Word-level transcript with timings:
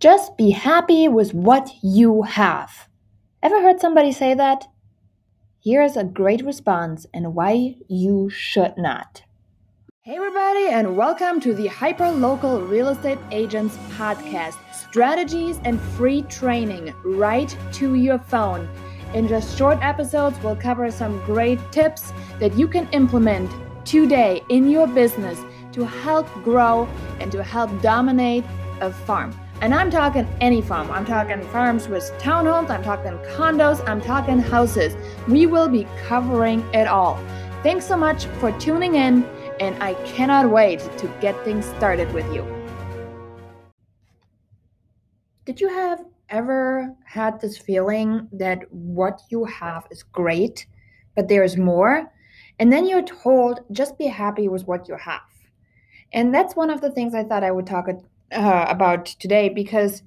Just 0.00 0.38
be 0.38 0.48
happy 0.48 1.08
with 1.08 1.34
what 1.34 1.70
you 1.82 2.22
have. 2.22 2.88
Ever 3.42 3.60
heard 3.60 3.80
somebody 3.80 4.12
say 4.12 4.32
that? 4.32 4.64
Here's 5.62 5.94
a 5.94 6.04
great 6.04 6.42
response 6.42 7.04
and 7.12 7.34
why 7.34 7.76
you 7.86 8.30
should 8.30 8.72
not. 8.78 9.20
Hey, 10.00 10.16
everybody, 10.16 10.68
and 10.68 10.96
welcome 10.96 11.38
to 11.40 11.52
the 11.52 11.66
Hyper 11.66 12.10
Local 12.10 12.62
Real 12.62 12.88
Estate 12.88 13.18
Agents 13.30 13.76
Podcast 13.90 14.56
strategies 14.72 15.60
and 15.66 15.78
free 15.78 16.22
training 16.22 16.94
right 17.04 17.54
to 17.72 17.94
your 17.94 18.20
phone. 18.20 18.70
In 19.12 19.28
just 19.28 19.58
short 19.58 19.80
episodes, 19.82 20.42
we'll 20.42 20.56
cover 20.56 20.90
some 20.90 21.22
great 21.26 21.58
tips 21.72 22.14
that 22.38 22.54
you 22.54 22.68
can 22.68 22.88
implement 22.92 23.50
today 23.84 24.40
in 24.48 24.70
your 24.70 24.86
business 24.86 25.38
to 25.72 25.84
help 25.84 26.26
grow 26.42 26.88
and 27.20 27.30
to 27.32 27.42
help 27.42 27.70
dominate 27.82 28.44
a 28.80 28.90
farm. 28.90 29.38
And 29.62 29.74
I'm 29.74 29.90
talking 29.90 30.26
any 30.40 30.62
farm. 30.62 30.90
I'm 30.90 31.04
talking 31.04 31.42
farms 31.48 31.86
with 31.86 32.10
townhomes, 32.18 32.70
I'm 32.70 32.82
talking 32.82 33.12
condos, 33.36 33.86
I'm 33.86 34.00
talking 34.00 34.38
houses. 34.38 34.96
We 35.28 35.44
will 35.44 35.68
be 35.68 35.86
covering 36.06 36.60
it 36.72 36.88
all. 36.88 37.22
Thanks 37.62 37.84
so 37.84 37.94
much 37.94 38.24
for 38.40 38.52
tuning 38.58 38.94
in, 38.94 39.22
and 39.60 39.80
I 39.82 39.92
cannot 40.06 40.48
wait 40.48 40.80
to 40.96 41.06
get 41.20 41.44
things 41.44 41.66
started 41.76 42.10
with 42.14 42.24
you. 42.32 42.42
Did 45.44 45.60
you 45.60 45.68
have 45.68 46.06
ever 46.30 46.94
had 47.04 47.38
this 47.38 47.58
feeling 47.58 48.28
that 48.32 48.60
what 48.72 49.20
you 49.28 49.44
have 49.44 49.86
is 49.90 50.02
great, 50.04 50.64
but 51.14 51.28
there's 51.28 51.58
more? 51.58 52.10
And 52.58 52.72
then 52.72 52.86
you're 52.86 53.02
told 53.02 53.60
just 53.72 53.98
be 53.98 54.06
happy 54.06 54.48
with 54.48 54.66
what 54.66 54.88
you 54.88 54.96
have. 54.96 55.20
And 56.14 56.34
that's 56.34 56.56
one 56.56 56.70
of 56.70 56.80
the 56.80 56.90
things 56.90 57.14
I 57.14 57.24
thought 57.24 57.44
I 57.44 57.50
would 57.50 57.66
talk 57.66 57.88
uh, 58.32 58.66
about 58.68 59.06
today 59.06 59.48
because 59.48 60.02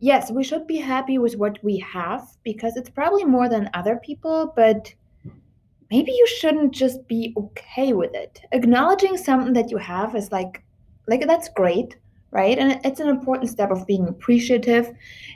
yes, 0.00 0.30
we 0.30 0.44
should 0.44 0.66
be 0.66 0.76
happy 0.76 1.18
with 1.18 1.36
what 1.36 1.58
we 1.62 1.78
have 1.78 2.28
because 2.42 2.76
it's 2.76 2.90
probably 2.90 3.24
more 3.24 3.48
than 3.48 3.70
other 3.74 3.96
people, 3.96 4.52
but 4.54 4.92
maybe 5.90 6.12
you 6.12 6.26
shouldn't 6.26 6.72
just 6.72 7.06
be 7.08 7.32
okay 7.36 7.92
with 7.92 8.14
it. 8.14 8.40
Acknowledging 8.52 9.16
something 9.16 9.52
that 9.54 9.70
you 9.70 9.78
have 9.78 10.14
is 10.14 10.32
like 10.32 10.62
like 11.08 11.26
that's 11.26 11.48
great, 11.48 11.96
right? 12.30 12.58
And 12.58 12.80
it's 12.84 13.00
an 13.00 13.08
important 13.08 13.50
step 13.50 13.70
of 13.70 13.86
being 13.86 14.08
appreciative 14.08 14.92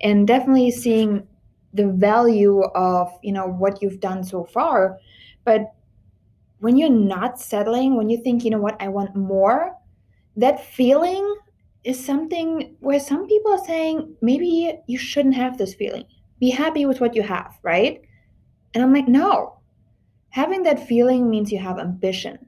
and 0.00 0.26
definitely 0.26 0.70
seeing 0.72 1.26
the 1.72 1.86
value 1.88 2.62
of, 2.74 3.16
you 3.22 3.32
know, 3.32 3.46
what 3.46 3.80
you've 3.80 4.00
done 4.00 4.24
so 4.24 4.44
far. 4.44 4.98
But 5.44 5.72
when 6.58 6.76
you're 6.76 6.90
not 6.90 7.40
settling, 7.40 7.96
when 7.96 8.10
you 8.10 8.22
think, 8.22 8.44
you 8.44 8.50
know 8.50 8.60
what, 8.60 8.80
I 8.80 8.88
want 8.88 9.14
more, 9.16 9.72
that 10.36 10.64
feeling 10.64 11.36
is 11.84 12.04
something 12.04 12.76
where 12.80 13.00
some 13.00 13.26
people 13.26 13.52
are 13.52 13.64
saying 13.64 14.16
maybe 14.20 14.78
you 14.86 14.98
shouldn't 14.98 15.34
have 15.34 15.58
this 15.58 15.74
feeling. 15.74 16.04
Be 16.38 16.50
happy 16.50 16.86
with 16.86 17.00
what 17.00 17.14
you 17.14 17.22
have, 17.22 17.58
right? 17.62 18.00
And 18.74 18.82
I'm 18.82 18.92
like, 18.92 19.08
no. 19.08 19.58
Having 20.30 20.62
that 20.62 20.86
feeling 20.86 21.28
means 21.28 21.52
you 21.52 21.58
have 21.58 21.78
ambition. 21.78 22.38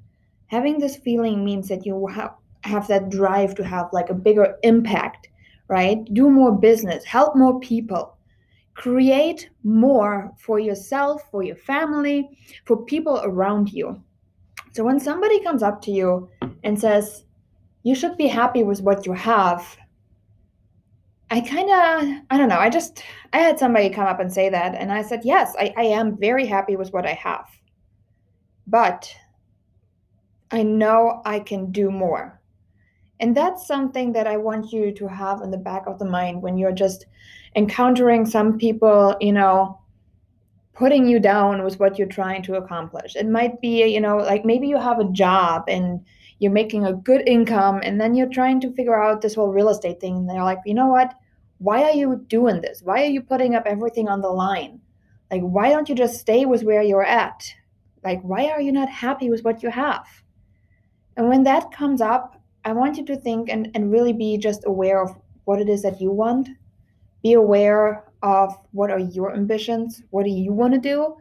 Having 0.46 0.78
this 0.78 0.96
feeling 0.96 1.44
means 1.44 1.68
that 1.68 1.84
you 1.84 2.06
have, 2.06 2.34
have 2.62 2.86
that 2.88 3.10
drive 3.10 3.54
to 3.56 3.64
have 3.64 3.92
like 3.92 4.08
a 4.08 4.14
bigger 4.14 4.56
impact, 4.62 5.28
right? 5.68 6.04
Do 6.14 6.30
more 6.30 6.52
business, 6.52 7.04
help 7.04 7.36
more 7.36 7.60
people, 7.60 8.16
create 8.74 9.50
more 9.64 10.32
for 10.38 10.58
yourself, 10.58 11.22
for 11.30 11.42
your 11.42 11.56
family, 11.56 12.38
for 12.64 12.84
people 12.84 13.20
around 13.24 13.72
you. 13.72 14.02
So 14.72 14.84
when 14.84 14.98
somebody 14.98 15.40
comes 15.42 15.62
up 15.62 15.82
to 15.82 15.90
you 15.90 16.28
and 16.62 16.80
says, 16.80 17.24
you 17.84 17.94
should 17.94 18.16
be 18.16 18.26
happy 18.26 18.64
with 18.64 18.80
what 18.80 19.06
you 19.06 19.12
have. 19.12 19.76
I 21.30 21.40
kind 21.40 21.70
of, 21.70 22.22
I 22.30 22.36
don't 22.36 22.48
know, 22.48 22.58
I 22.58 22.70
just, 22.70 23.02
I 23.32 23.38
had 23.38 23.58
somebody 23.58 23.90
come 23.90 24.06
up 24.06 24.20
and 24.20 24.32
say 24.32 24.48
that, 24.48 24.74
and 24.74 24.90
I 24.90 25.02
said, 25.02 25.20
yes, 25.24 25.54
I, 25.58 25.72
I 25.76 25.84
am 25.84 26.16
very 26.16 26.46
happy 26.46 26.76
with 26.76 26.92
what 26.92 27.06
I 27.06 27.12
have. 27.12 27.46
But 28.66 29.14
I 30.50 30.62
know 30.62 31.22
I 31.24 31.40
can 31.40 31.72
do 31.72 31.90
more. 31.90 32.40
And 33.20 33.36
that's 33.36 33.66
something 33.66 34.12
that 34.12 34.26
I 34.26 34.36
want 34.38 34.72
you 34.72 34.90
to 34.92 35.06
have 35.06 35.42
in 35.42 35.50
the 35.50 35.58
back 35.58 35.86
of 35.86 35.98
the 35.98 36.04
mind 36.04 36.42
when 36.42 36.56
you're 36.56 36.72
just 36.72 37.06
encountering 37.54 38.26
some 38.26 38.58
people, 38.58 39.14
you 39.20 39.32
know, 39.32 39.80
putting 40.72 41.06
you 41.06 41.20
down 41.20 41.62
with 41.62 41.78
what 41.78 41.98
you're 41.98 42.08
trying 42.08 42.42
to 42.42 42.56
accomplish. 42.56 43.14
It 43.14 43.28
might 43.28 43.60
be, 43.60 43.84
you 43.86 44.00
know, 44.00 44.16
like 44.16 44.44
maybe 44.44 44.68
you 44.68 44.78
have 44.78 44.98
a 44.98 45.10
job 45.12 45.64
and 45.68 46.00
you're 46.38 46.52
making 46.52 46.84
a 46.84 46.92
good 46.92 47.26
income 47.28 47.80
and 47.82 48.00
then 48.00 48.14
you're 48.14 48.28
trying 48.28 48.60
to 48.60 48.72
figure 48.72 49.00
out 49.00 49.20
this 49.20 49.34
whole 49.34 49.52
real 49.52 49.68
estate 49.68 50.00
thing 50.00 50.16
and 50.16 50.28
they're 50.28 50.44
like 50.44 50.58
you 50.66 50.74
know 50.74 50.88
what? 50.88 51.14
Why 51.58 51.84
are 51.84 51.92
you 51.92 52.24
doing 52.28 52.60
this? 52.60 52.82
Why 52.82 53.02
are 53.02 53.10
you 53.10 53.22
putting 53.22 53.54
up 53.54 53.64
everything 53.66 54.08
on 54.08 54.20
the 54.20 54.28
line? 54.28 54.80
Like 55.30 55.42
why 55.42 55.70
don't 55.70 55.88
you 55.88 55.94
just 55.94 56.20
stay 56.20 56.44
with 56.44 56.62
where 56.62 56.82
you're 56.82 57.04
at? 57.04 57.54
Like 58.02 58.20
why 58.22 58.48
are 58.48 58.60
you 58.60 58.72
not 58.72 58.88
happy 58.88 59.30
with 59.30 59.44
what 59.44 59.62
you 59.62 59.70
have? 59.70 60.06
And 61.16 61.28
when 61.28 61.44
that 61.44 61.70
comes 61.72 62.00
up 62.00 62.40
i 62.64 62.72
want 62.72 62.96
you 62.96 63.04
to 63.04 63.16
think 63.16 63.48
and, 63.50 63.70
and 63.74 63.92
really 63.92 64.12
be 64.12 64.38
just 64.38 64.64
aware 64.66 65.02
of 65.02 65.14
what 65.44 65.60
it 65.60 65.68
is 65.68 65.82
that 65.82 66.00
you 66.00 66.10
want. 66.10 66.48
Be 67.22 67.34
aware 67.34 68.04
of 68.22 68.56
what 68.72 68.90
are 68.90 68.98
your 68.98 69.34
ambitions 69.34 70.02
what 70.10 70.24
do 70.24 70.30
you 70.30 70.52
want 70.52 70.74
to 70.74 70.80
do? 70.80 71.16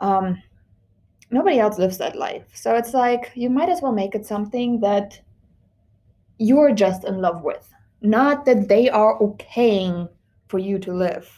Um, 0.00 0.42
nobody 1.30 1.58
else 1.58 1.78
lives 1.78 1.98
that 1.98 2.16
life. 2.16 2.44
So 2.54 2.74
it's 2.74 2.94
like 2.94 3.32
you 3.34 3.50
might 3.50 3.68
as 3.68 3.82
well 3.82 3.92
make 3.92 4.14
it 4.14 4.26
something 4.26 4.80
that 4.80 5.20
you're 6.38 6.72
just 6.72 7.04
in 7.04 7.20
love 7.20 7.42
with, 7.42 7.68
not 8.00 8.44
that 8.44 8.68
they 8.68 8.88
are 8.88 9.18
okaying 9.18 10.08
for 10.48 10.58
you 10.58 10.78
to 10.78 10.92
live. 10.92 11.30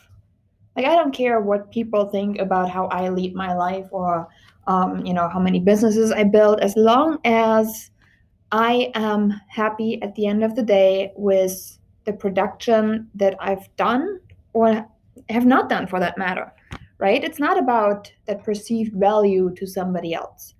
Like 0.77 0.87
I 0.87 0.95
don't 0.95 1.12
care 1.12 1.41
what 1.41 1.73
people 1.73 2.09
think 2.09 2.39
about 2.39 2.71
how 2.71 2.87
I 2.87 3.09
lead 3.09 3.34
my 3.34 3.55
life 3.55 3.87
or 3.91 4.28
um, 4.67 5.05
you 5.05 5.15
know 5.15 5.28
how 5.28 5.41
many 5.41 5.59
businesses 5.59 6.12
I 6.12 6.25
build, 6.25 6.61
as 6.61 6.77
long 6.77 7.19
as 7.25 7.91
I 8.53 8.93
am 8.95 9.41
happy 9.49 10.01
at 10.03 10.15
the 10.15 10.27
end 10.27 10.45
of 10.45 10.55
the 10.55 10.62
day 10.62 11.12
with 11.17 11.78
the 12.05 12.12
production 12.12 13.09
that 13.15 13.34
I've 13.41 13.75
done 13.77 14.21
or 14.53 14.87
have 15.28 15.47
not 15.47 15.69
done 15.69 15.87
for 15.87 15.99
that 16.01 16.19
matter 16.19 16.53
right? 17.00 17.25
It's 17.25 17.41
not 17.41 17.59
about 17.59 18.12
that 18.27 18.44
perceived 18.44 18.94
value 18.94 19.53
to 19.56 19.66
somebody 19.66 20.15
else. 20.15 20.55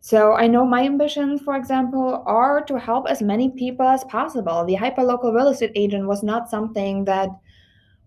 So 0.00 0.32
I 0.32 0.46
know 0.46 0.64
my 0.64 0.82
ambitions, 0.84 1.42
for 1.42 1.56
example, 1.56 2.22
are 2.26 2.62
to 2.64 2.78
help 2.78 3.06
as 3.08 3.20
many 3.20 3.50
people 3.50 3.86
as 3.86 4.02
possible. 4.04 4.64
The 4.64 4.76
hyperlocal 4.76 5.34
real 5.34 5.48
estate 5.48 5.72
agent 5.74 6.06
was 6.06 6.22
not 6.22 6.48
something 6.48 7.04
that 7.04 7.28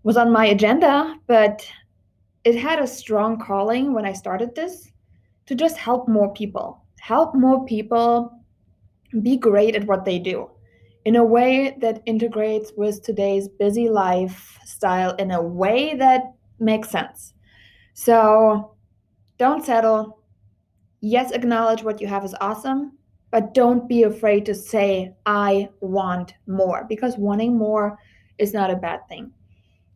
was 0.02 0.16
on 0.16 0.32
my 0.32 0.46
agenda, 0.46 1.14
but 1.28 1.66
it 2.42 2.56
had 2.56 2.80
a 2.80 2.86
strong 2.86 3.38
calling 3.38 3.92
when 3.94 4.04
I 4.04 4.12
started 4.12 4.54
this 4.54 4.90
to 5.46 5.54
just 5.54 5.76
help 5.76 6.08
more 6.08 6.32
people, 6.34 6.82
help 6.98 7.34
more 7.34 7.64
people 7.64 8.42
be 9.22 9.36
great 9.36 9.76
at 9.76 9.86
what 9.86 10.04
they 10.04 10.18
do 10.18 10.50
in 11.04 11.16
a 11.16 11.24
way 11.24 11.76
that 11.80 12.02
integrates 12.06 12.72
with 12.76 13.02
today's 13.02 13.48
busy 13.48 13.88
lifestyle 13.88 15.14
in 15.16 15.30
a 15.30 15.42
way 15.42 15.94
that 15.94 16.32
makes 16.58 16.90
sense. 16.90 17.33
So 17.94 18.74
don't 19.38 19.64
settle. 19.64 20.18
Yes, 21.00 21.30
acknowledge 21.30 21.82
what 21.82 22.00
you 22.00 22.06
have 22.06 22.24
is 22.24 22.34
awesome, 22.40 22.98
but 23.30 23.54
don't 23.54 23.88
be 23.88 24.02
afraid 24.02 24.44
to 24.46 24.54
say, 24.54 25.14
I 25.26 25.68
want 25.80 26.34
more, 26.46 26.86
because 26.88 27.16
wanting 27.16 27.56
more 27.56 27.98
is 28.38 28.52
not 28.52 28.70
a 28.70 28.76
bad 28.76 29.00
thing. 29.08 29.32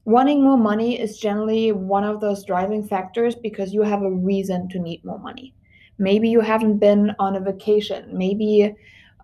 Wanting 0.04 0.42
more 0.42 0.56
money 0.56 0.98
is 0.98 1.19
generally 1.19 1.72
one 1.72 2.04
of 2.04 2.20
those 2.20 2.44
driving 2.44 2.86
factors 2.86 3.34
because 3.34 3.75
you 3.75 3.82
have 3.82 4.03
a 4.03 4.10
reason 4.10 4.69
to 4.70 4.78
need 4.78 5.04
more 5.04 5.19
money. 5.19 5.54
Maybe 5.98 6.30
you 6.30 6.41
haven't 6.41 6.78
been 6.78 7.15
on 7.19 7.36
a 7.36 7.41
vacation. 7.41 8.16
Maybe 8.16 8.75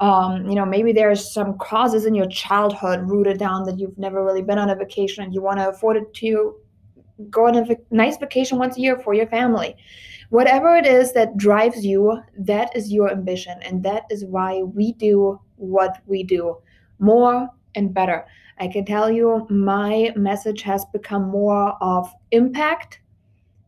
um, 0.00 0.48
you 0.48 0.56
know, 0.56 0.66
maybe 0.66 0.92
there's 0.92 1.32
some 1.32 1.56
causes 1.58 2.04
in 2.04 2.16
your 2.16 2.26
childhood 2.26 3.08
rooted 3.08 3.38
down 3.38 3.64
that 3.64 3.78
you've 3.78 3.96
never 3.96 4.24
really 4.24 4.42
been 4.42 4.58
on 4.58 4.70
a 4.70 4.74
vacation 4.74 5.22
and 5.22 5.32
you 5.32 5.40
want 5.40 5.60
to 5.60 5.68
afford 5.68 5.96
it 5.96 6.12
to 6.14 6.56
go 7.30 7.46
on 7.46 7.56
a 7.56 7.66
nice 7.90 8.16
vacation 8.16 8.58
once 8.58 8.76
a 8.76 8.80
year 8.80 8.98
for 8.98 9.14
your 9.14 9.26
family. 9.26 9.76
Whatever 10.30 10.76
it 10.76 10.86
is 10.86 11.12
that 11.12 11.36
drives 11.36 11.84
you, 11.84 12.20
that 12.38 12.74
is 12.76 12.92
your 12.92 13.10
ambition. 13.10 13.58
And 13.62 13.82
that 13.84 14.04
is 14.10 14.24
why 14.24 14.62
we 14.62 14.92
do 14.92 15.40
what 15.56 15.98
we 16.06 16.24
do 16.24 16.56
more 16.98 17.48
and 17.74 17.94
better. 17.94 18.26
I 18.58 18.68
can 18.68 18.84
tell 18.84 19.10
you 19.10 19.46
my 19.50 20.12
message 20.16 20.62
has 20.62 20.84
become 20.86 21.28
more 21.28 21.76
of 21.80 22.12
impact 22.30 23.00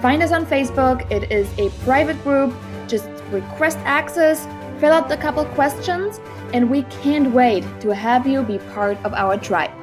Find 0.00 0.22
us 0.22 0.32
on 0.32 0.46
Facebook. 0.46 1.10
It 1.10 1.30
is 1.30 1.46
a 1.58 1.68
private 1.84 2.22
group. 2.24 2.54
Just 2.88 3.08
request 3.30 3.78
access, 3.84 4.46
fill 4.80 4.92
out 4.92 5.12
a 5.12 5.16
couple 5.16 5.44
questions, 5.44 6.20
and 6.52 6.68
we 6.68 6.82
can't 7.02 7.30
wait 7.32 7.64
to 7.80 7.94
have 7.94 8.26
you 8.26 8.42
be 8.42 8.58
part 8.74 8.98
of 9.04 9.14
our 9.14 9.36
tribe. 9.36 9.79